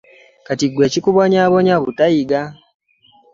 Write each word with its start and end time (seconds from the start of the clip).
Kati 0.47 0.65
ggwe 0.69 0.83
ekikubonyaabonya 0.87 1.75
butayiga. 1.83 2.41